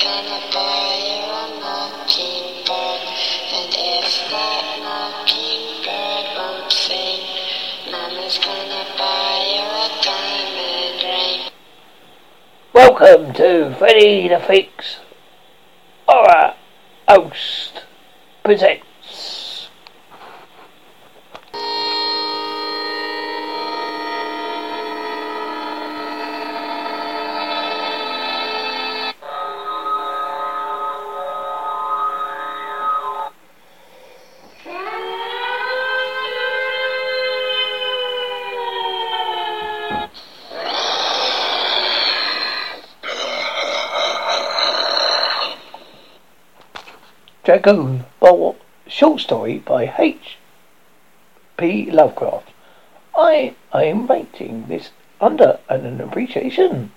Gonna 0.00 0.40
buy 0.52 0.96
you 1.06 1.22
a 1.22 1.60
mockingbird, 1.60 3.00
and 3.54 3.72
if 3.72 4.10
that 4.28 4.64
mockingbird 4.82 6.26
won't 6.36 6.72
sing, 6.72 7.20
Mama's 7.90 8.38
gonna 8.38 8.84
buy 8.98 9.34
you 9.54 9.62
a 9.62 9.88
diamond 10.02 11.02
ring. 11.04 11.52
Welcome 12.74 13.32
to 13.34 13.74
Freddy 13.78 14.28
the 14.28 14.40
Freak 14.40 14.84
Horror 16.08 16.54
Host 17.08 17.84
presents. 18.42 18.83
Dragon, 47.44 48.06
Ball, 48.20 48.56
short 48.86 49.20
story 49.20 49.58
by 49.58 49.92
H. 49.98 50.38
P. 51.58 51.90
Lovecraft. 51.90 52.48
I 53.14 53.54
I 53.70 53.84
am 53.84 54.06
writing 54.06 54.64
this 54.66 54.92
under 55.20 55.58
an 55.68 56.00
appreciation 56.00 56.90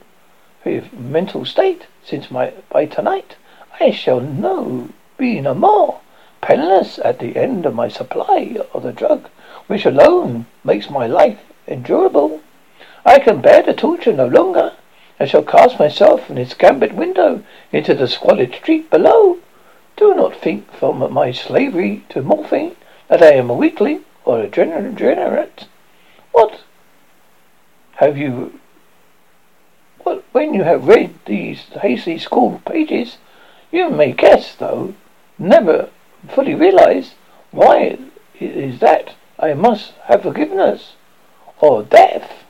of 0.64 0.94
mental 0.94 1.44
state, 1.44 1.88
since 2.02 2.32
my 2.32 2.54
by 2.70 2.86
tonight 2.86 3.36
I 3.82 3.92
shall 3.92 4.22
know 4.22 4.88
be 5.18 5.42
no 5.42 5.54
more 5.54 6.00
penniless 6.40 6.98
at 7.00 7.20
the 7.20 7.36
end 7.36 7.66
of 7.66 7.76
my 7.76 7.90
supply 7.90 8.56
of 8.74 8.84
the 8.84 8.94
drug, 8.94 9.28
which 9.68 9.86
alone 9.86 10.46
makes 10.64 10.90
my 10.90 11.08
life 11.08 11.42
endurable. 11.68 12.40
I 13.06 13.20
can 13.20 13.42
bear 13.42 13.64
the 13.64 13.74
torture 13.74 14.14
no 14.14 14.28
longer, 14.28 14.72
and 15.20 15.30
shall 15.30 15.44
cast 15.44 15.78
myself 15.78 16.28
from 16.28 16.36
this 16.36 16.54
gambit 16.54 16.94
window 16.94 17.44
into 17.74 17.94
the 17.94 18.08
squalid 18.08 18.56
street 18.56 18.90
below. 18.90 19.40
Do 19.98 20.14
not 20.14 20.36
think 20.36 20.72
from 20.72 21.12
my 21.12 21.32
slavery 21.32 22.06
to 22.10 22.22
morphine 22.22 22.76
that 23.08 23.24
I 23.24 23.32
am 23.32 23.50
a 23.50 23.56
weakling 23.56 24.06
or 24.26 24.40
a 24.40 24.48
degenerate. 24.48 25.66
What 26.32 26.62
have 27.96 28.16
you? 28.16 28.60
What 30.04 30.24
when 30.34 30.54
you 30.54 30.64
have 30.64 30.88
read 30.88 31.16
these 31.26 31.62
hasty 31.82 32.20
school 32.20 32.62
pages, 32.64 33.18
you 33.72 33.90
may 33.90 34.12
guess, 34.12 34.54
though 34.54 34.94
never 35.40 35.90
fully 36.30 36.54
realize, 36.54 37.16
why 37.50 37.78
it 37.80 38.00
is 38.40 38.80
that 38.80 39.16
I 39.40 39.56
must 39.56 39.94
have 40.04 40.22
forgiveness 40.22 40.94
or 41.60 41.82
death. 41.82 42.44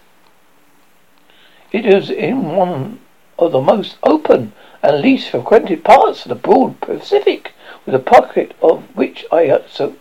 It 1.72 1.86
is 1.86 2.10
in 2.10 2.56
one 2.56 3.00
of 3.40 3.54
the 3.54 3.62
most 3.62 3.96
open 4.04 4.52
and 4.84 5.02
least 5.02 5.30
frequented 5.30 5.84
parts 5.84 6.26
of 6.26 6.30
the 6.30 6.36
broad 6.36 6.80
Pacific, 6.82 7.54
with 7.86 7.96
a 7.96 8.00
pocket 8.00 8.56
of 8.62 8.84
which 8.96 9.26
I 9.32 9.62
so 9.68 9.96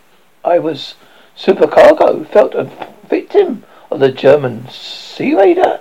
I 0.45 0.59
was 0.59 0.95
supercargo, 1.37 2.25
felt 2.27 2.55
a 2.55 2.71
victim 3.09 3.65
of 3.91 4.01
the 4.01 4.13
German 4.13 4.69
sea 4.69 5.35
raider. 5.35 5.81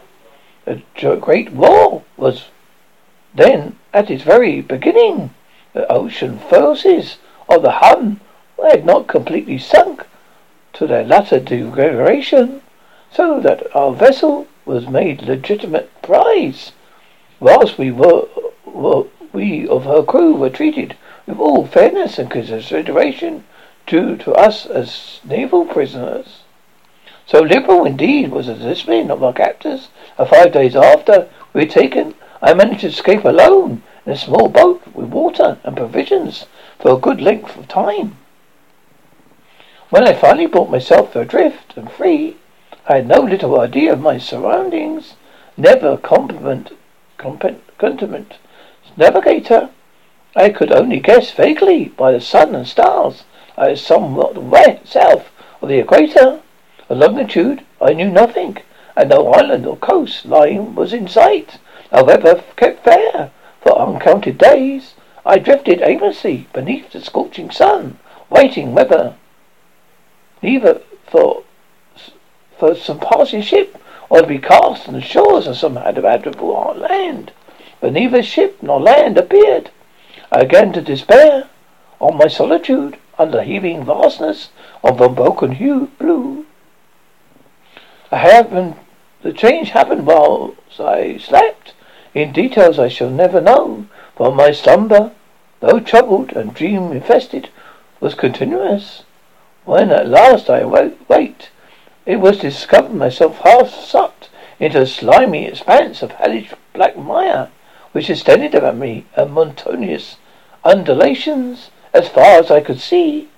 The 0.66 0.82
Great 1.22 1.52
War 1.52 2.04
was 2.18 2.46
then 3.34 3.78
at 3.94 4.10
its 4.10 4.24
very 4.24 4.62
beginning. 4.62 5.32
The 5.74 5.92
ocean 5.92 6.40
forces 6.40 7.18
of 7.50 7.62
the 7.62 7.72
Hun 7.72 8.22
had 8.72 8.86
not 8.86 9.08
completely 9.08 9.58
sunk 9.58 10.08
to 10.74 10.88
their 10.88 11.04
latter 11.04 11.40
degradation, 11.40 12.62
so 13.12 13.40
that 13.42 13.76
our 13.76 13.94
vessel 13.94 14.48
was 14.66 14.88
made 14.88 15.22
legitimate 15.22 15.90
prize, 16.02 16.72
whilst 17.40 17.78
we 17.78 17.92
were 17.92 18.28
well, 18.76 19.08
we 19.32 19.68
of 19.68 19.86
her 19.86 20.04
crew 20.04 20.36
were 20.36 20.50
treated 20.50 20.98
with 21.26 21.40
all 21.40 21.66
fairness 21.66 22.20
and 22.20 22.30
consideration 22.30 23.46
due 23.88 24.18
to 24.18 24.34
us 24.34 24.66
as 24.66 25.20
naval 25.24 25.66
prisoners. 25.66 26.42
So 27.26 27.40
liberal 27.40 27.86
indeed 27.86 28.32
was 28.32 28.48
the 28.48 28.56
discipline 28.56 29.10
of 29.10 29.24
our 29.24 29.34
captors 29.34 29.88
that 30.18 30.30
five 30.30 30.52
days 30.52 30.76
after 30.76 31.30
we 31.54 31.62
were 31.62 31.70
taken, 31.70 32.16
I 32.42 32.54
managed 32.54 32.82
to 32.82 32.88
escape 32.88 33.24
alone 33.24 33.82
in 34.06 34.12
a 34.12 34.18
small 34.18 34.50
boat 34.50 34.84
with 34.94 35.08
water 35.08 35.58
and 35.64 35.78
provisions 35.78 36.46
for 36.80 36.92
a 36.92 37.00
good 37.00 37.22
length 37.22 37.58
of 37.58 37.68
time. 37.68 38.18
When 39.90 40.08
I 40.08 40.14
finally 40.14 40.48
brought 40.48 40.70
myself 40.70 41.16
adrift 41.16 41.78
and 41.78 41.90
free, 41.90 42.36
I 42.88 42.98
had 42.98 43.08
no 43.08 43.22
little 43.22 43.60
idea 43.60 43.94
of 43.94 44.02
my 44.02 44.18
surroundings, 44.18 45.16
never 45.58 45.96
compliment, 45.98 46.72
compliment, 47.18 48.34
navigator. 48.98 49.70
I 50.36 50.50
could 50.50 50.72
only 50.72 51.00
guess 51.00 51.32
vaguely 51.32 51.86
by 51.86 52.12
the 52.12 52.22
sun 52.22 52.56
and 52.56 52.68
stars. 52.68 53.24
I 53.58 53.70
was 53.70 53.82
somewhat 53.82 54.38
west 54.38 54.88
south 54.88 55.30
of 55.62 55.70
the 55.70 55.80
equator. 55.80 56.42
Of 56.90 56.98
longitude, 56.98 57.64
I 57.82 57.94
knew 57.94 58.10
nothing, 58.10 58.58
and 58.96 59.10
no 59.10 59.32
island 59.32 59.66
or 59.66 59.78
coast 59.78 60.26
line 60.26 60.76
was 60.76 60.94
in 60.94 61.08
sight. 61.08 61.58
However, 61.92 62.44
kept 62.56 62.84
fair 62.84 63.32
for 63.62 63.80
uncounted 63.80 64.38
days. 64.38 64.94
I 65.26 65.40
drifted 65.40 65.82
aimlessly 65.82 66.48
beneath 66.54 66.92
the 66.92 67.02
scorching 67.02 67.50
sun, 67.50 67.98
waiting 68.30 68.74
whether 68.74 69.16
either 70.42 70.82
for 71.08 71.44
for 72.58 72.76
some 72.76 73.00
passing 73.00 73.42
ship 73.42 73.78
or 74.10 74.22
to 74.22 74.28
be 74.28 74.38
cast 74.38 74.88
on 74.88 74.94
the 74.94 75.02
shores 75.02 75.48
of 75.48 75.58
some 75.58 75.76
habitable 75.76 76.76
land. 76.78 77.32
But 77.82 77.94
neither 77.94 78.24
ship 78.24 78.58
nor 78.62 78.80
land 78.80 79.18
appeared. 79.18 79.70
I 80.32 80.44
began 80.44 80.74
to 80.74 80.82
despair 80.82 81.50
on 82.00 82.18
my 82.18 82.28
solitude 82.28 82.98
under 83.18 83.38
the 83.38 83.44
heaving 83.44 83.84
vastness 83.86 84.50
of 84.84 84.98
the 84.98 85.08
broken 85.08 85.54
hue 85.54 85.92
blue. 86.00 86.46
I 88.12 88.18
happened, 88.18 88.76
the 89.22 89.34
change 89.34 89.70
happened 89.72 90.06
whilst 90.06 90.80
I 90.80 91.18
slept. 91.18 91.74
In 92.14 92.32
details 92.32 92.80
I 92.80 92.88
shall 92.88 93.10
never 93.10 93.42
know, 93.42 93.86
for 94.16 94.34
my 94.34 94.52
slumber, 94.52 95.12
though 95.60 95.80
troubled 95.80 96.32
and 96.32 96.54
dream 96.54 96.92
infested, 96.92 97.50
was 98.00 98.16
continuous. 98.16 99.04
When 99.66 99.92
at 99.92 100.08
last 100.08 100.50
I 100.50 100.64
waked, 100.64 101.50
it 102.06 102.18
was 102.18 102.38
to 102.38 102.50
discover 102.50 102.90
myself 102.90 103.40
half 103.40 103.70
sucked 103.70 104.30
into 104.60 104.82
a 104.82 104.86
slimy 104.86 105.46
expanse 105.48 106.02
of 106.02 106.12
hellish 106.12 106.54
black 106.74 106.96
mire, 106.96 107.50
which 107.96 108.10
extended 108.10 108.54
about 108.54 108.76
me 108.76 109.06
in 109.16 109.34
monotonous 109.34 110.18
undulations 110.66 111.72
as 111.94 112.10
far 112.10 112.40
as 112.40 112.52
I 112.52 112.60
could 112.60 112.82
see, 112.82 113.30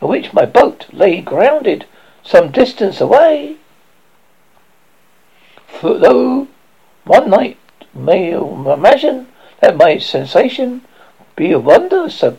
in 0.00 0.06
which 0.06 0.32
my 0.32 0.46
boat 0.46 0.86
lay 0.92 1.20
grounded 1.20 1.84
some 2.22 2.52
distance 2.52 3.00
away. 3.00 3.56
For 5.66 5.98
though 5.98 6.46
one 7.02 7.28
night 7.28 7.58
may 7.92 8.30
imagine 8.30 9.26
that 9.60 9.76
my 9.76 9.98
sensation 9.98 10.82
be 11.34 11.50
a 11.50 11.58
wonder 11.58 12.08
so 12.08 12.38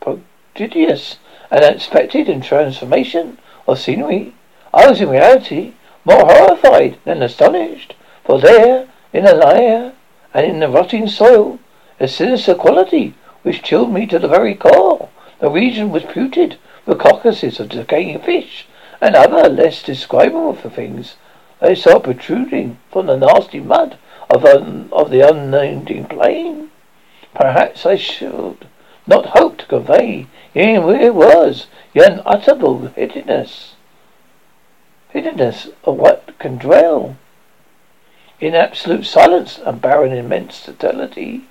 prodigious 0.00 1.18
and 1.50 1.64
unexpected 1.64 2.30
in 2.30 2.40
transformation 2.40 3.36
of 3.68 3.78
scenery, 3.78 4.32
I 4.72 4.88
was 4.88 5.02
in 5.02 5.10
reality 5.10 5.74
more 6.06 6.24
horrified 6.24 6.96
than 7.04 7.22
astonished, 7.22 7.92
for 8.24 8.40
there, 8.40 8.88
in 9.12 9.26
the 9.26 9.34
lair 9.34 9.92
and 10.34 10.46
in 10.46 10.60
the 10.60 10.68
rotting 10.68 11.06
soil, 11.06 11.58
a 12.00 12.08
sinister 12.08 12.54
quality 12.54 13.14
which 13.42 13.62
chilled 13.62 13.92
me 13.92 14.06
to 14.06 14.18
the 14.18 14.28
very 14.28 14.54
core. 14.54 15.08
The 15.40 15.50
region 15.50 15.90
was 15.90 16.04
putrid 16.04 16.58
with 16.86 16.98
carcasses 16.98 17.60
of 17.60 17.68
decaying 17.68 18.20
fish 18.20 18.66
and 19.00 19.14
other 19.14 19.48
less 19.48 19.82
describable 19.82 20.54
things 20.54 21.16
I 21.60 21.74
saw 21.74 21.98
protruding 21.98 22.78
from 22.90 23.06
the 23.06 23.16
nasty 23.16 23.60
mud 23.60 23.98
of, 24.30 24.44
un- 24.44 24.88
of 24.90 25.10
the 25.10 25.20
unnamed 25.20 26.08
plain. 26.08 26.70
Perhaps 27.34 27.86
I 27.86 27.96
should 27.96 28.66
not 29.06 29.26
hope 29.26 29.58
to 29.58 29.66
convey 29.66 30.26
in 30.54 30.84
where 30.84 31.00
it 31.00 31.14
was 31.14 31.66
the 31.92 32.04
unutterable 32.04 32.88
hiddenness, 32.96 33.72
hiddenness 35.12 35.72
of 35.84 35.96
what 35.96 36.38
can 36.38 36.58
dwell 36.58 37.16
in 38.42 38.56
absolute 38.56 39.06
silence 39.06 39.60
and 39.64 39.80
barren 39.80 40.12
immense 40.12 40.64
totality. 40.64 41.42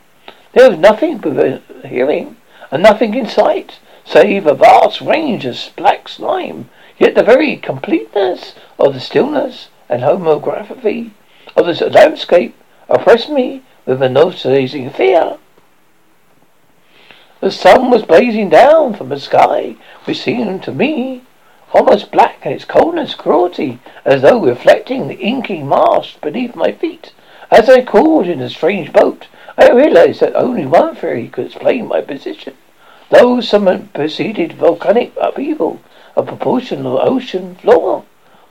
There 0.52 0.70
was 0.70 0.78
nothing 0.78 1.20
but 1.20 1.62
hearing 1.86 2.36
and 2.70 2.84
nothing 2.84 3.14
in 3.14 3.28
sight, 3.28 3.80
save 4.04 4.46
a 4.46 4.54
vast 4.54 5.00
range 5.00 5.46
of 5.46 5.58
black 5.78 6.10
slime. 6.10 6.70
Yet 7.00 7.16
the 7.16 7.24
very 7.24 7.56
completeness 7.56 8.56
of 8.78 8.94
the 8.94 9.00
stillness 9.00 9.70
and 9.88 10.02
homography 10.02 11.12
of 11.56 11.66
the 11.66 11.90
landscape 11.90 12.56
oppressed 12.90 13.30
me 13.30 13.64
with 13.86 14.02
a 14.02 14.10
nauseating 14.10 14.90
fear. 14.90 15.38
The 17.40 17.52
sun 17.52 17.90
was 17.90 18.04
blazing 18.04 18.50
down 18.50 18.96
from 18.96 19.08
the 19.08 19.20
sky, 19.20 19.76
which 20.04 20.22
seemed 20.22 20.62
to 20.64 20.74
me 20.74 21.22
almost 21.74 22.12
black 22.12 22.46
in 22.46 22.52
its 22.52 22.66
coldness, 22.66 23.16
cruelty, 23.16 23.80
as 24.06 24.22
though 24.22 24.40
reflecting 24.40 25.08
the 25.08 25.16
inky 25.16 25.64
marsh 25.64 26.16
beneath 26.18 26.56
my 26.56 26.72
feet. 26.72 27.14
As 27.50 27.70
I 27.70 27.82
crawled 27.82 28.28
in 28.28 28.40
the 28.40 28.50
strange 28.50 28.94
boat, 28.94 29.28
I 29.58 29.70
realized 29.70 30.22
that 30.22 30.36
only 30.36 30.66
one 30.66 30.96
theory 30.96 31.28
could 31.28 31.48
explain 31.48 31.88
my 31.88 32.02
position. 32.02 32.54
Though 33.10 33.42
some 33.42 33.90
preceded 33.94 34.54
volcanic 34.54 35.14
upheaval, 35.20 35.82
a 36.16 36.24
proportion 36.24 36.86
of 36.86 36.94
the 36.94 37.02
ocean 37.02 37.56
floor 37.56 38.04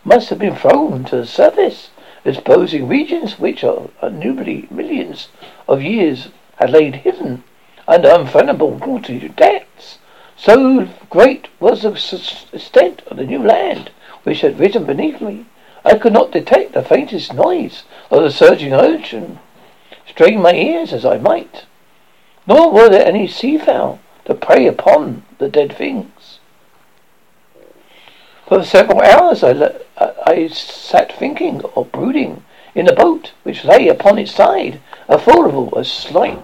must 0.04 0.28
have 0.30 0.38
been 0.38 0.56
thrown 0.56 1.04
to 1.04 1.16
the 1.16 1.26
surface, 1.26 1.90
exposing 2.24 2.88
regions 2.88 3.38
which 3.38 3.64
are 3.64 3.88
innumerably 4.02 4.66
millions 4.70 5.28
of 5.66 5.82
years 5.82 6.28
had 6.56 6.70
laid 6.70 6.96
hidden 6.96 7.42
under 7.88 8.10
unfathomable 8.10 8.72
watery 8.72 9.32
depths. 9.36 9.98
So 10.42 10.88
great 11.10 11.48
was 11.60 11.82
the 11.82 11.90
extent 11.90 13.02
of 13.08 13.18
the 13.18 13.26
new 13.26 13.42
land 13.42 13.90
which 14.22 14.40
had 14.40 14.58
risen 14.58 14.84
beneath 14.84 15.20
me. 15.20 15.44
I 15.84 15.98
could 15.98 16.14
not 16.14 16.30
detect 16.30 16.72
the 16.72 16.82
faintest 16.82 17.34
noise 17.34 17.82
of 18.10 18.22
the 18.22 18.30
surging 18.30 18.72
ocean, 18.72 19.38
strain 20.08 20.40
my 20.40 20.54
ears 20.54 20.94
as 20.94 21.04
I 21.04 21.18
might. 21.18 21.66
Nor 22.46 22.72
were 22.72 22.88
there 22.88 23.06
any 23.06 23.28
seafowl 23.28 24.00
to 24.24 24.34
prey 24.34 24.66
upon 24.66 25.24
the 25.36 25.48
dead 25.48 25.76
things. 25.76 26.38
For 28.46 28.64
several 28.64 29.02
hours 29.02 29.44
I, 29.44 29.52
le- 29.52 29.80
I 30.24 30.48
sat 30.48 31.12
thinking 31.12 31.60
or 31.74 31.84
brooding 31.84 32.44
in 32.74 32.86
the 32.86 32.94
boat 32.94 33.32
which 33.42 33.66
lay 33.66 33.88
upon 33.88 34.18
its 34.18 34.34
side, 34.34 34.80
affordable 35.06 35.76
a 35.76 35.84
slight 35.84 36.38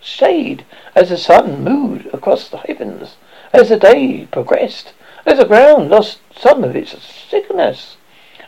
shade 0.00 0.64
as 0.96 1.10
the 1.10 1.16
sun 1.16 1.62
moved 1.62 2.06
across 2.12 2.48
the 2.48 2.58
heavens. 2.58 3.14
As 3.56 3.70
the 3.70 3.78
day 3.78 4.26
progressed, 4.30 4.92
as 5.24 5.38
the 5.38 5.46
ground 5.46 5.88
lost 5.88 6.18
some 6.38 6.62
of 6.62 6.76
its 6.76 6.92
thickness 6.92 7.96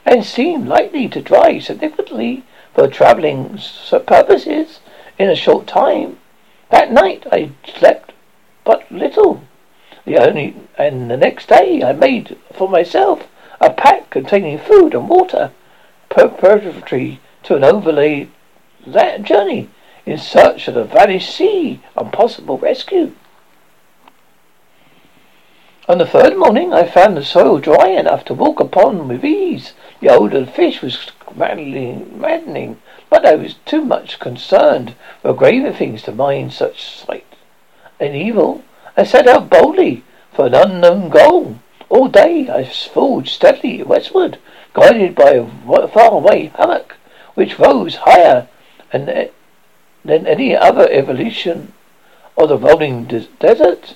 and 0.05 0.23
seemed 0.23 0.69
likely 0.69 1.09
to 1.09 1.23
dry 1.23 1.61
significantly 1.61 2.43
for 2.75 2.89
travelling 2.89 3.59
purposes 4.05 4.81
in 5.19 5.31
a 5.31 5.35
short 5.35 5.67
time, 5.67 6.19
that 6.69 6.93
night 6.93 7.27
I 7.33 7.53
slept 7.67 8.13
but 8.65 8.93
little. 8.93 9.41
The 10.05 10.19
only 10.19 10.55
and 10.77 11.11
the 11.11 11.17
next 11.17 11.49
day 11.49 11.83
I 11.83 11.95
made 11.95 12.37
for 12.53 12.69
myself 12.69 13.29
a 13.63 13.71
pack 13.71 14.11
containing 14.11 14.59
food 14.59 14.93
and 14.93 15.09
water, 15.09 15.53
preparatory 16.11 17.19
to 17.45 17.57
an 17.57 17.65
overlay 17.65 18.29
that 18.87 19.23
journey 19.23 19.71
in 20.05 20.19
search 20.19 20.69
of 20.69 20.75
the 20.75 20.85
vanished 20.85 21.35
sea 21.35 21.81
and 21.97 22.13
possible 22.13 22.59
rescue. 22.59 23.15
On 25.89 25.97
the 25.97 26.05
third 26.05 26.37
morning, 26.37 26.75
I 26.75 26.85
found 26.85 27.17
the 27.17 27.25
soil 27.25 27.57
dry 27.57 27.89
enough 27.89 28.23
to 28.27 28.35
walk 28.35 28.61
upon 28.61 29.09
with 29.09 29.25
ease. 29.25 29.73
The 30.03 30.29
the 30.31 30.45
fish 30.45 30.83
was 30.83 31.11
maddening, 31.35 32.77
but 33.09 33.25
I 33.25 33.37
was 33.37 33.55
too 33.65 33.81
much 33.87 34.19
concerned 34.19 34.95
for 35.23 35.33
graver 35.33 35.73
things 35.73 36.03
to 36.03 36.13
mind 36.13 36.53
such 36.53 36.85
slight 36.85 37.25
and 37.99 38.15
evil. 38.15 38.63
I 38.99 39.05
set 39.05 39.27
out 39.27 39.49
boldly 39.49 40.05
for 40.31 40.45
an 40.45 40.55
unknown 40.55 41.09
goal. 41.09 41.59
All 41.89 42.09
day 42.09 42.51
I 42.51 42.65
forged 42.65 43.31
steadily 43.31 43.83
westward, 43.83 44.37
guided 44.75 45.15
by 45.15 45.31
a 45.31 45.89
faraway 45.89 46.49
hummock, 46.49 46.97
which 47.33 47.59
rose 47.59 47.95
higher 48.03 48.47
than 48.93 49.31
any 50.05 50.55
other 50.55 50.87
evolution 50.91 51.73
of 52.37 52.51
the 52.51 52.59
rolling 52.59 53.07
des- 53.07 53.29
desert. 53.41 53.95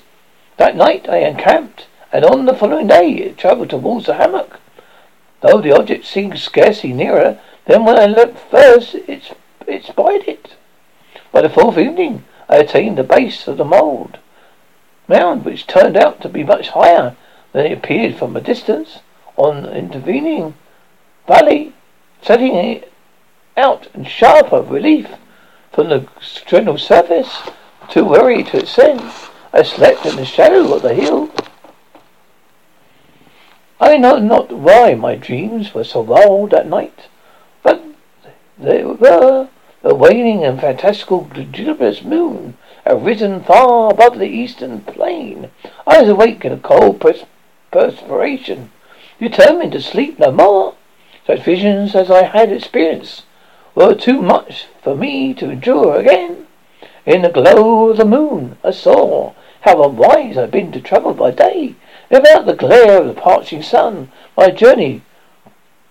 That 0.63 0.77
night 0.77 1.09
I 1.09 1.17
encamped, 1.17 1.87
and 2.13 2.23
on 2.23 2.45
the 2.45 2.53
following 2.53 2.87
day 2.87 3.33
travelled 3.33 3.69
towards 3.69 4.05
the 4.05 4.13
hammock. 4.13 4.61
Though 5.41 5.59
the 5.59 5.73
object 5.77 6.05
seemed 6.05 6.39
scarcely 6.39 6.93
nearer 6.93 7.37
than 7.65 7.83
when 7.83 7.99
I 7.99 8.05
looked 8.05 8.39
first, 8.49 8.95
it, 8.95 9.35
it 9.67 9.83
spied 9.83 10.25
it. 10.25 10.55
By 11.33 11.41
the 11.41 11.49
fourth 11.49 11.77
evening, 11.77 12.23
I 12.47 12.55
attained 12.55 12.97
the 12.97 13.03
base 13.03 13.45
of 13.45 13.57
the 13.57 13.65
mould 13.65 14.19
mound, 15.09 15.43
which 15.43 15.67
turned 15.67 15.97
out 15.97 16.21
to 16.21 16.29
be 16.29 16.45
much 16.45 16.69
higher 16.69 17.17
than 17.51 17.65
it 17.65 17.77
appeared 17.77 18.15
from 18.15 18.33
a 18.37 18.39
distance. 18.39 18.99
On 19.35 19.65
intervening 19.65 20.53
valley, 21.27 21.73
setting 22.21 22.55
it 22.55 22.89
out 23.57 23.89
in 23.93 24.05
sharper 24.05 24.61
relief 24.61 25.09
from 25.73 25.89
the 25.89 26.07
general 26.45 26.77
surface, 26.77 27.49
too 27.89 28.05
weary 28.05 28.45
to 28.45 28.63
ascend. 28.63 29.11
I 29.55 29.61
slept 29.61 30.07
in 30.07 30.15
the 30.15 30.25
shadow 30.25 30.73
of 30.73 30.81
the 30.81 30.95
hill. 30.95 31.29
I 33.79 33.97
know 33.97 34.17
not 34.17 34.51
why 34.51 34.95
my 34.95 35.15
dreams 35.15 35.75
were 35.75 35.83
so 35.83 36.01
wild 36.01 36.49
that 36.51 36.67
night, 36.67 37.07
but 37.61 37.83
they 38.57 38.83
were 38.83 39.49
the 39.83 39.93
waning 39.93 40.43
and 40.43 40.59
fantastical 40.59 41.21
glorious 41.21 42.01
moon 42.01 42.57
had 42.83 43.05
risen 43.05 43.43
far 43.43 43.91
above 43.91 44.17
the 44.17 44.25
eastern 44.25 44.81
plain. 44.81 45.51
I 45.85 46.01
was 46.01 46.09
awake 46.09 46.43
in 46.45 46.53
a 46.53 46.57
cold 46.57 46.99
pers- 46.99 47.25
perspiration, 47.71 48.71
determined 49.19 49.73
to 49.73 49.81
sleep 49.81 50.17
no 50.17 50.31
more. 50.31 50.73
Such 51.27 51.43
visions 51.43 51.93
as 51.95 52.09
I 52.09 52.23
had 52.23 52.51
experienced 52.51 53.23
were 53.75 53.93
too 53.93 54.21
much 54.21 54.65
for 54.81 54.95
me 54.95 55.35
to 55.35 55.51
endure 55.51 55.97
again. 55.97 56.47
In 57.05 57.21
the 57.21 57.29
glow 57.29 57.89
of 57.89 57.97
the 57.97 58.05
moon, 58.05 58.57
I 58.63 58.71
saw 58.71 59.33
how 59.63 59.81
unwise 59.83 60.37
I'd 60.37 60.51
been 60.51 60.71
to 60.73 60.81
travel 60.81 61.13
by 61.13 61.31
day. 61.31 61.75
Without 62.09 62.45
the 62.45 62.53
glare 62.53 62.99
of 63.01 63.07
the 63.07 63.19
parching 63.19 63.63
sun, 63.63 64.11
my 64.37 64.49
journey 64.49 65.01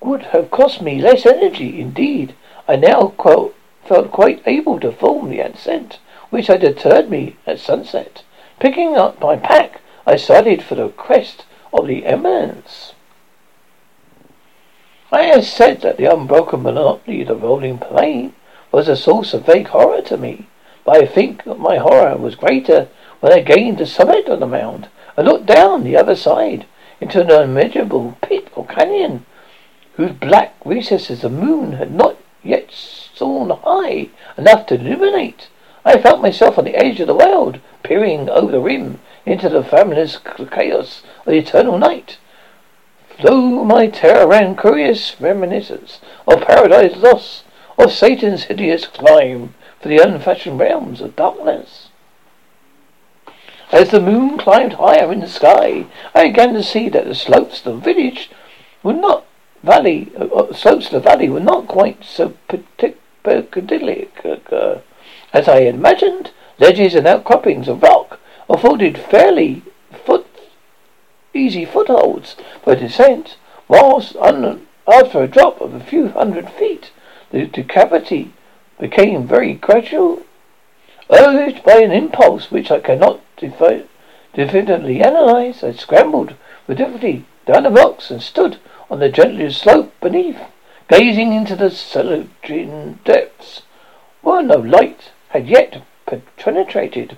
would 0.00 0.22
have 0.24 0.50
cost 0.50 0.82
me 0.82 1.00
less 1.00 1.24
energy. 1.24 1.80
Indeed, 1.80 2.34
I 2.68 2.76
now 2.76 3.14
felt 3.16 4.12
quite 4.12 4.42
able 4.46 4.78
to 4.80 4.92
form 4.92 5.30
the 5.30 5.40
ascent, 5.40 5.98
which 6.30 6.48
had 6.48 6.60
deterred 6.60 7.08
me 7.08 7.36
at 7.46 7.60
sunset. 7.60 8.22
Picking 8.60 8.94
up 8.96 9.20
my 9.20 9.36
pack, 9.36 9.80
I 10.06 10.16
started 10.16 10.62
for 10.62 10.74
the 10.74 10.88
crest 10.90 11.46
of 11.72 11.86
the 11.86 12.04
eminence. 12.04 12.92
I 15.10 15.24
have 15.24 15.46
said 15.46 15.80
that 15.80 15.96
the 15.96 16.12
unbroken 16.12 16.62
monotony 16.62 17.22
of 17.22 17.28
the 17.28 17.36
rolling 17.36 17.78
plain 17.78 18.34
was 18.70 18.88
a 18.88 18.96
source 18.96 19.32
of 19.34 19.46
vague 19.46 19.68
horror 19.68 20.02
to 20.02 20.16
me. 20.16 20.46
But 20.84 21.02
I 21.02 21.06
think 21.06 21.44
that 21.44 21.58
my 21.58 21.76
horror 21.76 22.16
was 22.16 22.34
greater 22.34 22.88
when 23.22 23.32
I 23.32 23.38
gained 23.38 23.78
the 23.78 23.86
summit 23.86 24.26
of 24.26 24.40
the 24.40 24.48
mound 24.48 24.88
and 25.16 25.28
looked 25.28 25.46
down 25.46 25.84
the 25.84 25.96
other 25.96 26.16
side 26.16 26.66
into 27.00 27.20
an 27.20 27.30
unmeasurable 27.30 28.18
pit 28.20 28.48
or 28.56 28.66
canyon 28.66 29.24
whose 29.94 30.10
black 30.10 30.56
recesses 30.64 31.20
the 31.20 31.28
moon 31.28 31.74
had 31.74 31.94
not 31.94 32.16
yet 32.42 32.72
soared 32.72 33.52
high 33.62 34.08
enough 34.36 34.66
to 34.66 34.74
illuminate. 34.74 35.46
I 35.84 35.98
felt 35.98 36.20
myself 36.20 36.58
on 36.58 36.64
the 36.64 36.74
edge 36.74 36.98
of 36.98 37.06
the 37.06 37.14
world, 37.14 37.60
peering 37.84 38.28
over 38.28 38.50
the 38.50 38.58
rim 38.58 38.98
into 39.24 39.48
the 39.48 39.62
fathomless 39.62 40.18
chaos 40.50 41.04
of 41.20 41.26
the 41.26 41.38
eternal 41.38 41.78
night. 41.78 42.18
Though 43.22 43.62
my 43.62 43.86
terror 43.86 44.26
ran 44.26 44.56
curious 44.56 45.20
reminiscence 45.20 46.00
of 46.26 46.40
paradise 46.40 46.96
lost, 46.96 47.44
of 47.78 47.92
Satan's 47.92 48.44
hideous 48.44 48.84
climb 48.86 49.54
for 49.80 49.86
the 49.86 49.98
unfashioned 49.98 50.58
realms 50.58 51.00
of 51.00 51.14
darkness. 51.14 51.81
As 53.72 53.88
the 53.88 54.00
moon 54.00 54.36
climbed 54.36 54.74
higher 54.74 55.10
in 55.10 55.20
the 55.20 55.26
sky, 55.26 55.86
I 56.14 56.28
began 56.28 56.52
to 56.52 56.62
see 56.62 56.90
that 56.90 57.06
the 57.06 57.14
slopes 57.14 57.64
of 57.64 57.76
the 57.76 57.80
village 57.80 58.30
were 58.82 58.92
not 58.92 59.24
valley, 59.62 60.12
uh, 60.14 60.26
uh 60.26 60.52
slopes 60.52 60.86
of 60.86 60.92
the 60.92 61.00
valley 61.00 61.30
were 61.30 61.40
not 61.40 61.68
quite 61.68 62.04
so 62.04 62.34
perpendicular 63.22 64.08
uh, 64.52 64.78
as 65.32 65.48
I 65.48 65.62
had 65.62 65.74
imagined. 65.74 66.32
Ledges 66.58 66.94
and 66.94 67.06
outcroppings 67.06 67.66
of 67.66 67.82
rock 67.82 68.20
afforded 68.46 68.98
fairly 68.98 69.62
foot 70.04 70.26
easy 71.32 71.64
footholds 71.64 72.36
for 72.62 72.76
descent, 72.76 73.38
whilst 73.68 74.16
un, 74.16 74.66
after 74.86 75.22
a 75.22 75.26
drop 75.26 75.62
of 75.62 75.72
a 75.72 75.80
few 75.80 76.08
hundred 76.08 76.50
feet, 76.50 76.90
the 77.30 77.46
decavity 77.46 78.34
became 78.78 79.26
very 79.26 79.54
gradual. 79.54 80.24
Urged 81.08 81.64
by 81.64 81.80
an 81.80 81.90
impulse 81.90 82.50
which 82.50 82.70
I 82.70 82.78
cannot 82.78 83.20
defi- 83.42 83.84
definitely 84.34 85.02
analyze, 85.02 85.62
I 85.62 85.72
scrambled 85.72 86.34
with 86.66 86.78
difficulty 86.78 87.24
down 87.44 87.64
the 87.64 87.70
rocks 87.70 88.10
and 88.10 88.22
stood 88.22 88.58
on 88.90 89.00
the 89.00 89.08
gentler 89.08 89.50
slope 89.50 89.92
beneath, 90.00 90.40
gazing 90.88 91.32
into 91.32 91.56
the 91.56 91.70
Celadrian 91.70 93.02
depths, 93.04 93.62
where 94.22 94.42
no 94.42 94.56
light 94.56 95.10
had 95.30 95.48
yet 95.48 95.82
penetrated. 96.36 97.16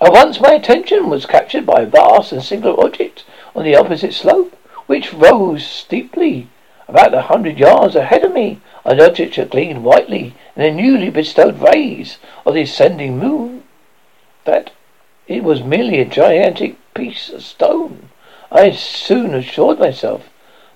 At 0.00 0.12
once 0.12 0.40
my 0.40 0.52
attention 0.52 1.08
was 1.08 1.26
captured 1.26 1.66
by 1.66 1.80
a 1.80 1.86
vast 1.86 2.32
and 2.32 2.42
singular 2.42 2.78
object 2.84 3.24
on 3.54 3.64
the 3.64 3.76
opposite 3.76 4.12
slope, 4.12 4.56
which 4.86 5.14
rose 5.14 5.66
steeply 5.66 6.48
about 6.86 7.14
a 7.14 7.22
hundred 7.22 7.58
yards 7.58 7.96
ahead 7.96 8.24
of 8.24 8.34
me, 8.34 8.60
I 8.84 8.92
noticed 8.92 9.38
it 9.38 9.50
gleamed 9.50 9.82
whitely 9.82 10.34
in 10.54 10.62
the 10.62 10.70
newly 10.70 11.08
bestowed 11.08 11.58
rays 11.58 12.18
of 12.44 12.52
the 12.52 12.62
ascending 12.62 13.18
moon. 13.18 13.53
That 14.44 14.70
it 15.26 15.42
was 15.42 15.62
merely 15.62 16.00
a 16.00 16.04
gigantic 16.04 16.76
piece 16.94 17.30
of 17.30 17.42
stone. 17.42 18.10
I 18.52 18.70
soon 18.72 19.34
assured 19.34 19.78
myself, 19.78 20.28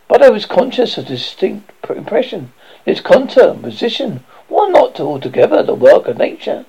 but 0.09 0.23
I 0.23 0.31
was 0.31 0.47
conscious 0.47 0.97
of 0.97 1.07
distinct 1.07 1.71
impression. 1.91 2.53
Its 2.87 3.01
contour 3.01 3.51
and 3.51 3.63
position 3.63 4.25
were 4.49 4.71
not 4.71 4.99
altogether 4.99 5.63
the 5.63 5.75
work 5.75 6.09
of 6.09 6.17
nature. 6.17 6.65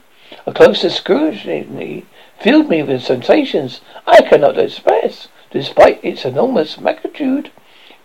A 0.46 0.54
closer 0.54 0.90
scrutiny 0.90 2.06
filled 2.38 2.70
me 2.70 2.84
with 2.84 3.02
sensations 3.02 3.82
I 4.06 4.22
cannot 4.22 4.58
express, 4.58 5.30
despite 5.52 6.04
its 6.04 6.26
enormous 6.26 6.80
magnitude. 6.80 7.52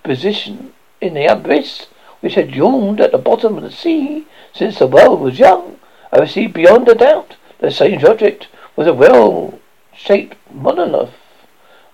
Position 0.03 0.73
in 1.01 1.15
the 1.15 1.27
abyss, 1.27 1.87
which 2.21 2.35
had 2.35 2.55
yawned 2.55 3.01
at 3.01 3.13
the 3.13 3.19
bottom 3.19 3.57
of 3.57 3.63
the 3.63 3.71
sea 3.71 4.27
since 4.53 4.79
the 4.79 4.87
world 4.87 5.21
was 5.21 5.39
young, 5.39 5.79
I 6.13 6.19
perceived 6.19 6.55
beyond 6.55 6.89
a 6.89 6.95
doubt 6.95 7.37
the 7.59 7.71
strange 7.71 8.05
object 8.05 8.47
was 8.76 8.87
a 8.87 8.95
well-shaped 8.95 10.37
monolith 10.52 11.14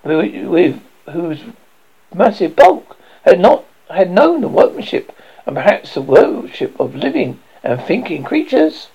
with, 0.02 0.46
with 0.46 0.80
whose 1.12 1.40
massive 2.14 2.56
bulk 2.56 2.96
had 3.24 3.38
not 3.38 3.64
had 3.90 4.10
known 4.10 4.40
the 4.40 4.48
workmanship 4.48 5.12
and 5.46 5.56
perhaps 5.56 5.94
the 5.94 6.00
worship 6.00 6.78
of 6.78 6.94
living 6.94 7.40
and 7.62 7.80
thinking 7.82 8.22
creatures. 8.22 8.88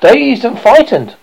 Dazed 0.00 0.44
and 0.44 0.58
frightened, 0.58 1.16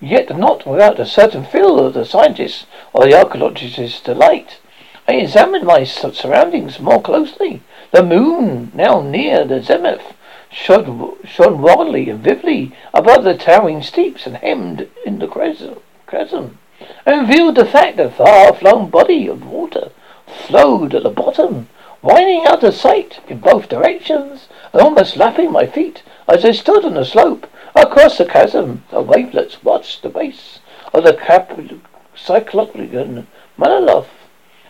yet 0.00 0.36
not 0.36 0.66
without 0.66 0.98
a 0.98 1.06
certain 1.06 1.44
thrill 1.44 1.78
of 1.78 1.94
the 1.94 2.04
scientist's 2.04 2.66
or 2.92 3.04
the 3.04 3.14
archaeologist's 3.14 4.00
delight, 4.00 4.58
I 5.06 5.12
examined 5.16 5.64
my 5.64 5.84
surroundings 5.84 6.80
more 6.80 7.02
closely. 7.02 7.62
The 7.90 8.02
moon, 8.02 8.72
now 8.74 9.02
near 9.02 9.44
the 9.44 9.62
zenith, 9.62 10.13
shone, 10.54 11.16
shone 11.24 11.60
wildly 11.60 12.08
and 12.08 12.20
vividly 12.20 12.72
above 12.94 13.24
the 13.24 13.36
towering 13.36 13.82
steeps 13.82 14.26
and 14.26 14.36
hemmed 14.36 14.88
in 15.04 15.18
the 15.18 15.26
chasm 16.06 16.58
and 17.04 17.28
revealed 17.28 17.56
the 17.56 17.64
fact 17.64 17.96
that 17.96 18.06
a 18.06 18.10
far-flung 18.10 18.88
body 18.88 19.26
of 19.26 19.44
water 19.46 19.90
flowed 20.26 20.94
at 20.94 21.02
the 21.02 21.10
bottom, 21.10 21.68
winding 22.02 22.46
out 22.46 22.62
of 22.62 22.74
sight 22.74 23.20
in 23.28 23.38
both 23.38 23.68
directions 23.68 24.48
and 24.72 24.80
almost 24.80 25.16
lapping 25.16 25.50
my 25.50 25.66
feet 25.66 26.02
as 26.28 26.44
I 26.44 26.52
stood 26.52 26.84
on 26.84 26.94
the 26.94 27.04
slope 27.04 27.46
across 27.74 28.18
the 28.18 28.24
chasm. 28.24 28.84
The 28.90 29.02
wavelets 29.02 29.62
watched 29.62 30.02
the 30.02 30.08
base 30.08 30.60
of 30.92 31.04
the 31.04 31.14
cap- 31.14 31.58
cyclopean 32.14 33.26
monolith, 33.56 34.10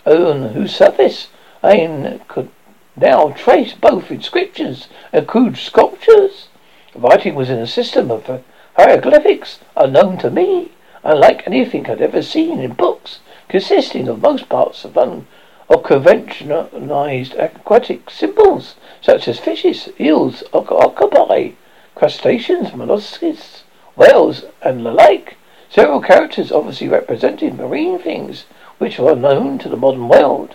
on 0.07 0.55
whose 0.55 0.75
surface 0.75 1.29
I 1.63 2.21
could 2.29 2.51
now 2.97 3.31
trace 3.31 3.73
both 3.73 4.11
inscriptions 4.11 4.89
and 5.13 5.27
crude 5.27 5.57
sculptures. 5.57 6.49
Writing 6.95 7.35
was 7.35 7.51
in 7.51 7.59
a 7.59 7.67
system 7.67 8.11
of 8.11 8.43
hieroglyphics 8.77 9.59
unknown 9.77 10.19
to 10.19 10.31
me 10.31 10.71
unlike 11.05 11.47
anything 11.47 11.89
I'd 11.89 12.01
ever 12.01 12.23
seen 12.23 12.61
in 12.61 12.73
books, 12.73 13.19
consisting 13.49 14.09
of 14.09 14.23
most 14.23 14.49
parts 14.49 14.85
of, 14.85 14.97
un- 14.97 15.27
of 15.69 15.83
conventionalized 15.83 17.35
aquatic 17.35 18.09
symbols, 18.11 18.77
such 19.03 19.29
as 19.29 19.39
fishes, 19.39 19.91
eels, 20.01 20.43
octopi, 20.53 21.51
crustaceans, 21.95 22.75
mollusks, 22.75 23.65
whales, 23.97 24.45
and 24.63 24.85
the 24.85 24.91
like. 24.91 25.37
Several 25.69 26.01
characters 26.01 26.51
obviously 26.51 26.89
represented 26.89 27.59
marine 27.59 27.99
things, 27.99 28.47
which 28.79 28.99
were 28.99 29.13
unknown 29.13 29.59
to 29.59 29.69
the 29.69 29.77
modern 29.77 30.09
world, 30.09 30.55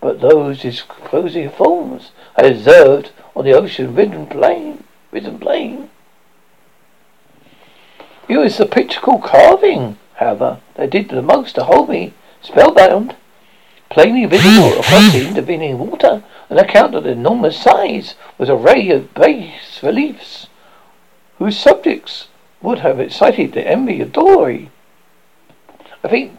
but 0.00 0.20
those 0.20 0.62
disclosing 0.62 1.50
forms 1.50 2.12
I 2.36 2.46
observed 2.46 3.10
on 3.34 3.44
the 3.44 3.52
ocean-ridden 3.52 4.26
plain, 4.26 4.84
ridden 5.10 5.38
plain. 5.38 5.90
It 8.28 8.36
was 8.36 8.58
the 8.58 8.66
pictorial 8.66 9.20
carving, 9.20 9.98
however, 10.16 10.60
that 10.74 10.90
did 10.90 11.08
the 11.08 11.22
most 11.22 11.54
to 11.54 11.64
hold 11.64 11.88
me 11.88 12.12
spellbound. 12.42 13.16
Plainly 13.90 14.26
visible 14.26 14.78
across 14.80 15.12
the 15.12 15.26
intervening 15.26 15.78
water, 15.78 16.22
on 16.50 16.58
account 16.58 16.94
of 16.94 17.04
the 17.04 17.10
enormous 17.10 17.58
size, 17.58 18.14
was 18.36 18.48
a 18.48 18.54
array 18.54 18.90
of 18.90 19.14
bas 19.14 19.82
reliefs, 19.82 20.48
whose 21.38 21.58
subjects 21.58 22.28
would 22.60 22.80
have 22.80 23.00
excited 23.00 23.52
the 23.52 23.66
envy 23.66 24.00
of 24.00 24.12
Doré. 24.12 24.68
I 26.04 26.08
think 26.08 26.38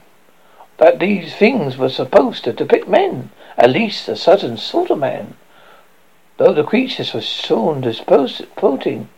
that 0.78 1.00
these 1.00 1.36
things 1.36 1.78
were 1.78 1.90
supposed 1.90 2.44
to 2.44 2.54
depict 2.54 2.88
men, 2.88 3.32
at 3.60 3.70
least 3.70 4.08
a 4.08 4.16
certain 4.16 4.58
sort 4.58 4.90
of 4.90 4.98
man, 4.98 5.36
though 6.38 6.54
the 6.54 6.64
creatures 6.64 7.14
were 7.14 7.22
shown 7.22 7.82
disposing 7.82 9.10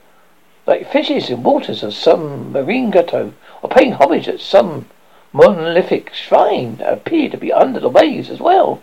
like 0.66 0.92
fishes 0.92 1.30
in 1.30 1.44
waters 1.44 1.84
of 1.84 1.94
some 1.94 2.52
marine 2.52 2.92
grotto, 2.92 3.34
or 3.62 3.70
paying 3.70 3.94
homage 3.94 4.28
at 4.28 4.40
some 4.40 4.88
monolithic 5.32 6.14
shrine 6.14 6.76
that 6.78 6.92
appeared 6.92 7.32
to 7.32 7.38
be 7.38 7.54
under 7.54 7.80
the 7.80 7.90
waves 7.90 8.30
as 8.30 8.40
well. 8.40 8.82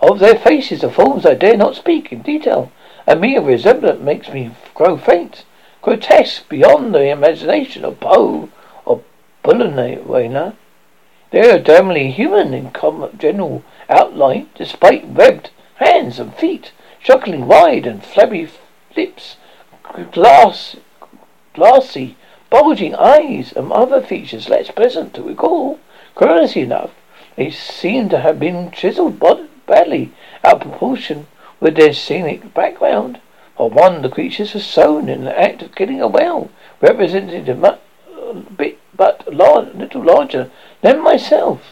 Of 0.00 0.18
their 0.18 0.38
faces 0.38 0.82
and 0.82 0.92
forms 0.92 1.26
I 1.26 1.34
dare 1.34 1.56
not 1.56 1.76
speak 1.76 2.12
in 2.12 2.22
detail. 2.22 2.70
A 3.06 3.16
mere 3.16 3.40
resemblance 3.40 4.00
makes 4.00 4.28
me 4.28 4.50
grow 4.74 4.96
faint. 4.96 5.44
Grotesque 5.82 6.48
beyond 6.48 6.94
the 6.94 7.08
imagination 7.08 7.84
of 7.84 8.00
Poe 8.00 8.48
or 8.84 9.02
Bullenweiner. 9.44 10.54
They 11.30 11.48
are 11.48 11.60
damnably 11.60 12.10
human 12.10 12.52
in 12.54 12.72
general 13.16 13.62
outline, 13.88 14.48
despite 14.56 15.06
webbed 15.06 15.50
hands 15.76 16.18
and 16.18 16.34
feet, 16.34 16.72
shockingly 16.98 17.38
wide 17.38 17.86
and 17.86 18.04
flabby 18.04 18.48
lips, 18.96 19.36
glass 20.10 20.76
glassy, 21.54 22.16
bulging 22.48 22.94
eyes, 22.96 23.52
and 23.52 23.72
other 23.72 24.00
features 24.00 24.48
less 24.48 24.70
pleasant 24.70 25.14
to 25.14 25.22
recall. 25.22 25.78
Curiously 26.18 26.62
enough, 26.62 26.90
they 27.36 27.50
seem 27.50 28.08
to 28.08 28.20
have 28.20 28.40
been 28.40 28.72
chiseled 28.72 29.20
badly 29.66 30.12
out 30.42 30.54
of 30.54 30.60
proportion 30.62 31.28
with 31.60 31.76
their 31.76 31.92
scenic 31.92 32.52
background. 32.54 33.20
For 33.56 33.70
one, 33.70 34.02
the 34.02 34.08
creatures 34.08 34.54
were 34.54 34.60
sewn 34.60 35.08
in 35.08 35.24
the 35.24 35.40
act 35.40 35.62
of 35.62 35.74
killing 35.74 36.00
a 36.00 36.08
whale, 36.08 36.50
representing 36.80 37.48
a 37.48 37.52
uh, 37.62 38.34
bit 38.56 38.79
but 39.00 39.32
large, 39.32 39.74
little 39.74 40.04
larger 40.04 40.50
than 40.82 41.02
myself 41.02 41.62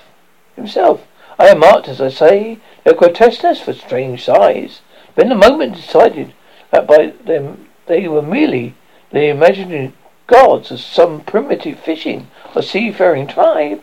himself. 0.57 1.07
I 1.39 1.53
remarked, 1.53 1.87
as 1.87 2.01
I 2.01 2.09
say, 2.09 2.59
their 2.85 2.95
grotesqueness 2.95 3.61
for 3.61 3.75
strange 3.75 4.25
size. 4.25 4.81
Then 5.15 5.29
the 5.29 5.35
moment 5.35 5.77
decided 5.77 6.33
that 6.71 6.87
by 6.87 7.13
them 7.23 7.69
they 7.85 8.09
were 8.09 8.23
merely 8.23 8.77
the 9.11 9.27
imaginary 9.27 9.93
gods 10.27 10.71
of 10.71 10.81
some 10.81 11.21
primitive 11.21 11.79
fishing 11.79 12.29
or 12.57 12.63
seafaring 12.63 13.27
tribe. 13.27 13.83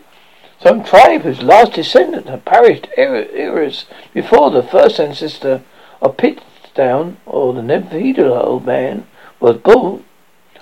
Some 0.60 0.82
tribe 0.82 1.22
whose 1.22 1.40
last 1.40 1.74
descendant 1.74 2.28
had 2.28 2.44
perished 2.44 2.88
eras 2.96 3.84
before 4.12 4.50
the 4.50 4.64
first 4.64 4.98
ancestor 4.98 5.62
of 6.02 6.16
Piltdown 6.16 7.18
or 7.24 7.52
the 7.52 7.62
Neanderthal 7.62 8.58
man 8.58 9.06
was 9.38 9.58
born. 9.58 10.04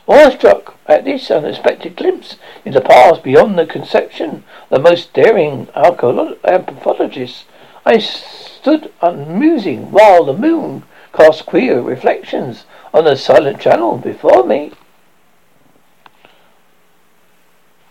Awestruck 0.07 0.77
at 0.87 1.05
this 1.05 1.31
unexpected 1.31 1.97
glimpse 1.97 2.37
in 2.65 2.73
the 2.73 2.81
past 2.81 3.23
beyond 3.23 3.59
the 3.59 3.67
conception 3.67 4.45
of 4.71 4.83
the 4.83 4.91
most 4.91 5.13
daring 5.15 5.69
anthropologists, 5.75 7.45
I 7.87 7.99
stood 7.99 8.93
unmusing 9.01 9.91
while 9.91 10.25
the 10.25 10.35
moon 10.35 10.85
cast 11.15 11.47
queer 11.47 11.81
reflections 11.81 12.65
on 12.93 13.05
the 13.05 13.17
silent 13.17 13.61
channel 13.61 13.97
before 13.97 14.45
me. 14.45 14.73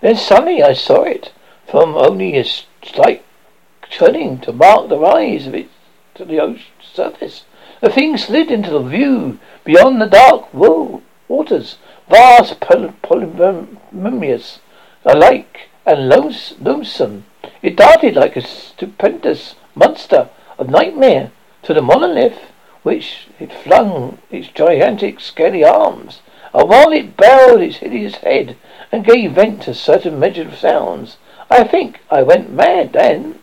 Then 0.02 0.16
suddenly 0.16 0.62
I 0.62 0.74
saw 0.74 1.04
it, 1.04 1.32
from 1.66 1.96
only 1.96 2.38
a 2.38 2.44
slight 2.44 3.24
turning 3.90 4.40
to 4.42 4.52
mark 4.52 4.90
the 4.90 5.00
rise 5.00 5.48
of 5.48 5.56
it 5.56 5.70
to 6.16 6.26
the 6.26 6.40
ocean 6.40 6.66
surface. 6.82 7.46
The 7.82 7.90
thing 7.90 8.18
slid 8.18 8.52
into 8.52 8.70
the 8.70 8.82
view 8.82 9.40
beyond 9.64 10.02
the 10.02 10.06
dark 10.06 10.54
waters, 10.54 11.78
vast, 12.14 12.60
polyphemus, 13.02 14.60
alike 15.04 15.70
and 15.84 16.10
lonesome. 16.10 17.26
It 17.64 17.76
darted 17.76 18.16
like 18.16 18.36
a 18.36 18.42
stupendous 18.42 19.56
monster 19.74 20.30
of 20.60 20.70
nightmare 20.70 21.32
to 21.64 21.74
the 21.74 21.82
monolith 21.82 22.52
which 22.84 23.30
it 23.40 23.52
flung 23.52 24.20
its 24.30 24.50
gigantic 24.50 25.20
scaly 25.20 25.64
arms, 25.64 26.22
and 26.54 26.70
while 26.70 26.92
it 26.92 27.18
bowed 27.18 27.62
its 27.62 27.78
hideous 27.78 28.16
head 28.18 28.58
and 28.92 29.06
gave 29.06 29.32
vent 29.32 29.64
to 29.64 29.74
certain 29.74 30.20
measured 30.20 30.54
sounds, 30.54 31.18
I 31.50 31.64
think 31.64 32.02
I 32.12 32.22
went 32.22 32.52
mad 32.52 32.94
then. 32.94 33.40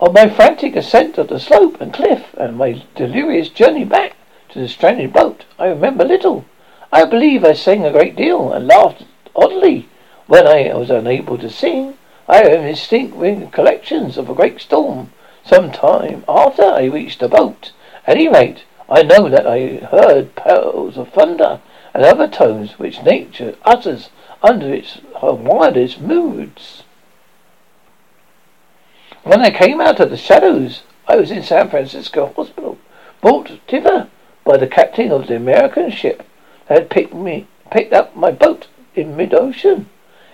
On 0.00 0.12
my 0.12 0.28
frantic 0.28 0.76
ascent 0.76 1.16
of 1.16 1.28
the 1.28 1.38
slope 1.38 1.80
and 1.80 1.94
cliff, 1.94 2.34
and 2.36 2.58
my 2.58 2.82
delirious 2.96 3.48
journey 3.48 3.84
back 3.84 4.16
to 4.50 4.58
the 4.58 4.68
stranded 4.68 5.12
boat, 5.12 5.41
I 5.62 5.66
remember 5.68 6.04
little. 6.04 6.44
I 6.92 7.04
believe 7.04 7.44
I 7.44 7.52
sang 7.52 7.84
a 7.84 7.92
great 7.92 8.16
deal 8.16 8.52
and 8.52 8.66
laughed 8.66 9.04
oddly 9.36 9.88
when 10.26 10.44
I 10.44 10.74
was 10.74 10.90
unable 10.90 11.38
to 11.38 11.48
sing. 11.48 11.96
I 12.26 12.38
have 12.38 12.62
distinct 12.62 13.16
recollections 13.16 14.18
of 14.18 14.28
a 14.28 14.34
great 14.34 14.60
storm 14.60 15.12
some 15.44 15.70
time 15.70 16.24
after 16.28 16.64
I 16.64 16.86
reached 16.86 17.20
the 17.20 17.28
boat. 17.28 17.70
At 18.08 18.16
any 18.16 18.26
rate, 18.26 18.64
I 18.90 19.04
know 19.04 19.28
that 19.28 19.46
I 19.46 19.86
heard 19.86 20.34
peals 20.34 20.96
of 20.96 21.10
thunder 21.10 21.60
and 21.94 22.04
other 22.04 22.26
tones 22.26 22.80
which 22.80 23.04
nature 23.04 23.54
utters 23.64 24.10
under 24.42 24.74
its 24.74 24.98
wildest 25.22 26.00
moods. 26.00 26.82
When 29.22 29.40
I 29.40 29.50
came 29.50 29.80
out 29.80 30.00
of 30.00 30.10
the 30.10 30.16
shadows, 30.16 30.82
I 31.06 31.14
was 31.14 31.30
in 31.30 31.44
San 31.44 31.70
Francisco 31.70 32.32
Hospital, 32.34 32.78
brought 33.20 33.60
thither 33.68 34.08
by 34.44 34.56
the 34.56 34.66
captain 34.66 35.10
of 35.10 35.26
the 35.26 35.36
American 35.36 35.90
ship 35.90 36.22
that 36.68 36.78
had 36.78 36.90
picked 36.90 37.14
me 37.14 37.46
picked 37.70 37.92
up 37.92 38.14
my 38.14 38.30
boat 38.30 38.66
in 38.94 39.16
mid-ocean. 39.16 39.88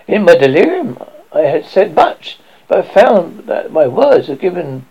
In 0.07 0.23
my 0.23 0.35
delirium, 0.35 0.97
I 1.31 1.41
had 1.41 1.65
said 1.65 1.95
much, 1.95 2.39
but 2.67 2.79
I 2.79 2.81
found 2.81 3.47
that 3.47 3.71
my 3.71 3.87
words 3.87 4.27
had 4.27 4.39
given 4.39 4.85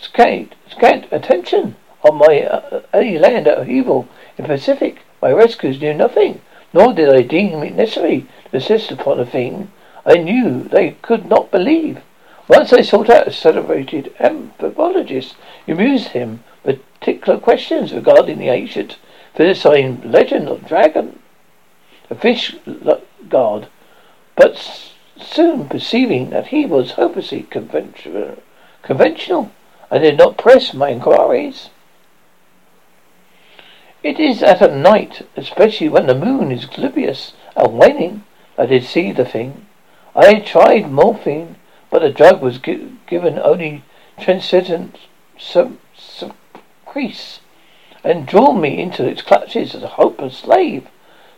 scant, 0.00 0.54
scant 0.68 1.06
attention. 1.10 1.76
On 2.02 2.16
my 2.16 2.42
uh, 2.42 2.80
any 2.94 3.18
land 3.18 3.46
of 3.46 3.68
evil 3.68 4.08
in 4.38 4.46
Pacific, 4.46 5.00
my 5.20 5.30
rescuers 5.32 5.80
knew 5.80 5.92
nothing, 5.92 6.40
nor 6.72 6.94
did 6.94 7.14
I 7.14 7.20
deem 7.20 7.62
it 7.62 7.74
necessary 7.74 8.26
to 8.50 8.56
insist 8.56 8.90
upon 8.90 9.20
a 9.20 9.26
thing 9.26 9.70
I 10.06 10.14
knew 10.14 10.62
they 10.62 10.92
could 11.02 11.26
not 11.26 11.50
believe. 11.50 12.00
Once 12.48 12.72
I 12.72 12.80
sought 12.80 13.10
out 13.10 13.28
a 13.28 13.32
celebrated 13.32 14.14
anthropologist, 14.18 15.36
amused 15.68 16.08
him 16.08 16.42
particular 17.00 17.38
questions 17.38 17.92
regarding 17.92 18.38
the 18.38 18.48
ancient 18.48 18.98
Philistine 19.34 20.02
legend 20.04 20.48
of 20.48 20.66
dragon, 20.66 21.18
a 22.10 22.14
fish 22.14 22.56
god, 23.28 23.68
but 24.36 24.92
soon 25.16 25.68
perceiving 25.68 26.30
that 26.30 26.48
he 26.48 26.66
was 26.66 26.92
hopelessly 26.92 27.42
conventional, 27.44 29.50
I 29.90 29.98
did 29.98 30.18
not 30.18 30.36
press 30.36 30.74
my 30.74 30.90
inquiries. 30.90 31.70
It 34.02 34.18
is 34.18 34.42
at 34.42 34.62
a 34.62 34.74
night, 34.74 35.26
especially 35.36 35.88
when 35.88 36.06
the 36.06 36.14
moon 36.14 36.52
is 36.52 36.64
oblivious 36.64 37.34
and 37.56 37.78
waning, 37.78 38.24
I 38.56 38.66
did 38.66 38.84
see 38.84 39.12
the 39.12 39.24
thing. 39.24 39.66
I 40.14 40.40
tried 40.40 40.90
morphine, 40.90 41.56
but 41.90 42.02
the 42.02 42.10
drug 42.10 42.42
was 42.42 42.58
gi- 42.58 42.92
given 43.06 43.38
only 43.38 43.84
transcendent 44.18 44.96
sub- 45.38 45.78
crease 46.90 47.38
and 48.02 48.26
drawn 48.26 48.60
me 48.60 48.80
into 48.82 49.06
its 49.06 49.22
clutches 49.22 49.74
as 49.74 49.82
a 49.84 49.88
hopeless 49.88 50.38
slave. 50.38 50.88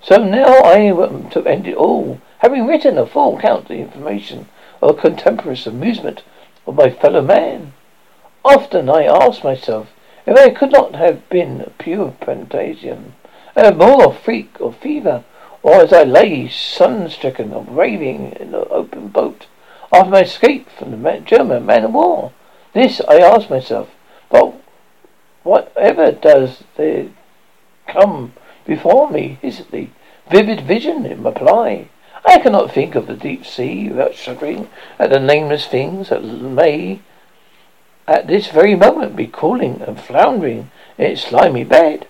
So 0.03 0.17
now 0.17 0.61
I 0.61 0.79
am 0.79 1.29
to 1.31 1.47
end 1.47 1.67
it 1.67 1.77
all, 1.77 2.19
having 2.39 2.67
written 2.67 2.97
a 2.97 3.07
full 3.07 3.37
account 3.37 3.63
of 3.63 3.69
the 3.69 3.75
information 3.75 4.49
of 4.81 4.91
a 4.91 5.01
contemporaneous 5.01 5.67
amusement 5.67 6.23
of 6.67 6.75
my 6.75 6.89
fellow 6.89 7.21
man. 7.21 7.75
Often 8.45 8.89
I 8.89 9.05
ask 9.05 9.45
myself 9.45 9.89
if 10.25 10.37
I 10.37 10.51
could 10.51 10.73
not 10.73 10.95
have 10.95 11.29
been 11.29 11.61
a 11.61 11.71
pure 11.71 12.15
Pentasian, 12.21 13.13
a 13.55 13.73
more 13.73 14.13
freak 14.15 14.57
or 14.59 14.73
fever, 14.73 15.25
or 15.63 15.83
as 15.83 15.93
I 15.93 16.05
lay 16.05 16.49
sun-stricken 16.49 17.53
or 17.53 17.65
raving 17.65 18.33
in 18.41 18.53
the 18.53 18.67
open 18.69 19.09
boat 19.09 19.47
after 19.93 20.11
my 20.11 20.23
escape 20.23 20.71
from 20.71 21.03
the 21.03 21.21
German 21.21 21.67
man 21.67 21.85
of 21.85 21.93
war. 21.93 22.33
This 22.73 23.03
I 23.07 23.19
ask 23.19 23.51
myself, 23.51 23.91
but 24.31 24.55
whatever 25.43 26.13
does 26.13 26.65
there 26.77 27.09
come 27.87 28.33
before 28.65 29.11
me 29.11 29.39
is 29.43 29.65
the 29.67 29.89
vivid 30.31 30.61
vision 30.61 31.05
in 31.05 31.23
reply. 31.23 31.89
I 32.25 32.39
cannot 32.39 32.73
think 32.73 32.95
of 32.95 33.07
the 33.07 33.17
deep 33.17 33.45
sea 33.45 33.89
without 33.89 34.15
shuddering 34.15 34.69
at 34.99 35.11
the 35.11 35.19
nameless 35.19 35.67
things 35.67 36.09
that 36.11 36.23
may 36.23 37.01
at 38.07 38.27
this 38.27 38.49
very 38.49 38.75
moment 38.75 39.17
be 39.17 39.27
crawling 39.27 39.83
and 39.83 40.01
floundering 40.01 40.71
in 40.99 41.07
its 41.07 41.23
slimy 41.23 41.65
bed, 41.65 42.07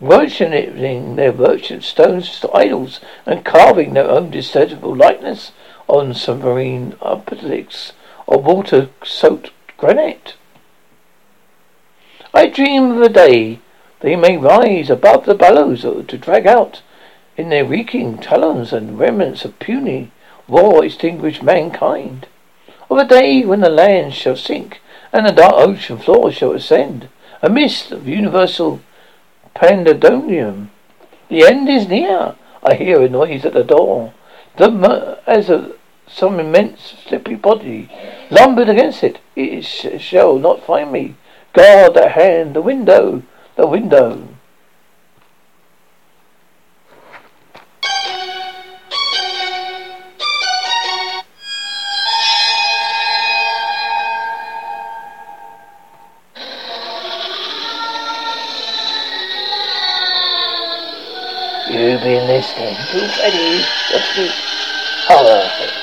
worshipping 0.00 1.16
their 1.16 1.32
virtuous 1.32 1.86
stone 1.86 2.22
idols 2.54 3.00
and 3.26 3.44
carving 3.44 3.94
their 3.94 4.08
own 4.08 4.30
detestable 4.30 4.94
likeness 4.94 5.52
on 5.88 6.14
submarine 6.14 6.94
obelisks 7.00 7.92
or 8.26 8.38
water-soaked 8.40 9.50
granite. 9.76 10.34
I 12.34 12.46
dream 12.46 12.92
of 12.92 13.02
a 13.02 13.08
day 13.10 13.60
they 14.00 14.16
may 14.16 14.38
rise 14.38 14.88
above 14.88 15.26
the 15.26 15.34
billows 15.34 15.82
to 15.82 16.18
drag 16.18 16.46
out 16.46 16.80
in 17.36 17.50
their 17.50 17.64
reeking 17.64 18.18
talons 18.18 18.72
and 18.72 18.98
remnants 18.98 19.44
of 19.44 19.58
puny 19.58 20.10
war 20.48 20.82
extinguished 20.84 21.42
mankind. 21.42 22.26
Of 22.90 22.98
a 22.98 23.04
day 23.04 23.44
when 23.44 23.60
the 23.60 23.68
land 23.68 24.14
shall 24.14 24.36
sink 24.36 24.80
and 25.12 25.26
the 25.26 25.32
dark 25.32 25.54
ocean 25.56 25.98
floor 25.98 26.32
shall 26.32 26.52
ascend, 26.52 27.08
a 27.42 27.50
mist 27.50 27.92
of 27.92 28.08
universal 28.08 28.80
pandemonium. 29.54 30.70
The 31.28 31.46
end 31.46 31.68
is 31.68 31.86
near. 31.86 32.34
I 32.62 32.74
hear 32.74 33.02
a 33.02 33.08
noise 33.08 33.44
at 33.44 33.52
the 33.52 33.64
door. 33.64 34.14
The, 34.56 35.20
as 35.26 35.50
a, 35.50 35.72
some 36.06 36.40
immense 36.40 36.94
slippery 37.06 37.36
body 37.36 37.90
lumbered 38.30 38.68
against 38.68 39.02
it, 39.02 39.18
it 39.36 39.64
sh- 39.64 40.00
shall 40.00 40.38
not 40.38 40.64
find 40.64 40.92
me. 40.92 41.16
Guard 41.52 41.92
the 41.92 42.08
hand, 42.08 42.56
the 42.56 42.62
window, 42.62 43.22
the 43.56 43.66
window. 43.66 44.26
You've 61.68 62.00
been 62.00 62.26
listening 62.28 62.74
to 62.76 63.08
Freddy 63.08 63.58
the 63.92 64.00
Freak 64.14 64.32
Horror 65.06 65.81